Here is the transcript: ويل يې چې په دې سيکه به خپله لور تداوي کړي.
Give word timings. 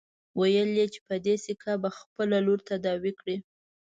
ويل 0.39 0.69
يې 0.79 0.85
چې 0.93 0.99
په 1.07 1.15
دې 1.25 1.35
سيکه 1.45 1.73
به 1.81 1.89
خپله 1.97 2.37
لور 2.45 2.59
تداوي 2.69 3.11
کړي. 3.19 3.37